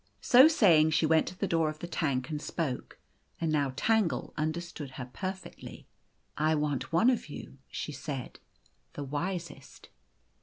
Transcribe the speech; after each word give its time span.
So 0.21 0.47
saying 0.47 0.89
she 0.89 1.05
went 1.05 1.27
to 1.27 1.37
the 1.37 1.45
door 1.45 1.69
of 1.69 1.77
the 1.77 1.85
tank, 1.85 2.31
and 2.31 2.41
spoke; 2.41 2.97
and 3.39 3.51
now 3.51 3.71
Tangle 3.75 4.33
understood 4.35 4.89
her 4.97 5.05
perfectly." 5.13 5.85
I 6.37 6.55
want 6.55 6.91
one 6.91 7.11
of 7.11 7.29
you," 7.29 7.59
she 7.69 7.91
said, 7.91 8.39
u 8.41 8.67
the 8.93 9.03
wisest." 9.03 9.89